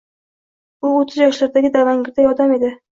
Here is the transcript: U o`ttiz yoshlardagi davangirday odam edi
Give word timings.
U 0.87 0.93
o`ttiz 1.01 1.21
yoshlardagi 1.27 1.75
davangirday 1.79 2.33
odam 2.35 2.61
edi 2.61 2.77